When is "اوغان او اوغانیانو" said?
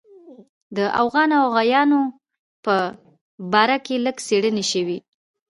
1.01-1.99